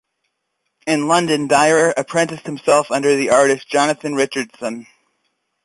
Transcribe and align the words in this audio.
In 0.87 1.07
London, 1.07 1.47
Dyer 1.47 1.93
apprenticed 1.95 2.47
himself 2.47 2.89
under 2.89 3.15
the 3.15 3.29
artist 3.29 3.69
Jonathan 3.69 4.15
Richardson. 4.15 4.87